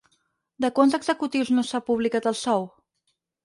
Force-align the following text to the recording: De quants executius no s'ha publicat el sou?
De 0.65 0.71
quants 0.79 0.95
executius 0.99 1.53
no 1.59 1.67
s'ha 1.69 1.83
publicat 1.93 2.33
el 2.35 2.41
sou? 2.43 2.69